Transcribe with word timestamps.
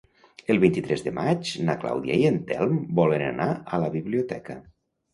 El 0.53 0.61
vint-i-tres 0.63 1.03
de 1.07 1.13
maig 1.17 1.51
na 1.69 1.77
Clàudia 1.85 2.17
i 2.23 2.27
en 2.33 2.41
Telm 2.49 2.83
volen 3.03 3.29
anar 3.31 3.49
a 3.79 3.85
la 3.87 3.95
biblioteca. 4.01 4.63